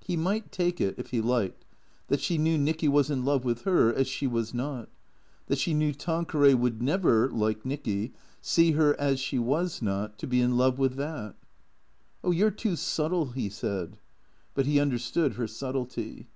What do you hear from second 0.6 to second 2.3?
it, if he liked, that